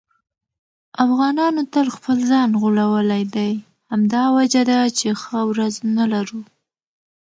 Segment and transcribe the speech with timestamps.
[1.05, 3.51] افغانانو تل خپل ځان غولولی دی.
[3.91, 6.41] همدا وجه ده چې ښه ورځ نه لرو.